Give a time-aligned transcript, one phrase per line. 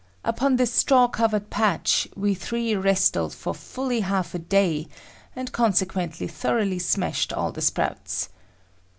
[0.25, 4.87] Upon this straw covered patch, we three wrestled for fully half a day,
[5.35, 8.29] and consequently thoroughly smashed all the sprouts.